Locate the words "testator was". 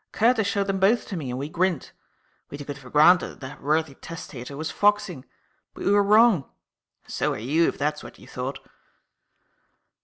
3.93-4.71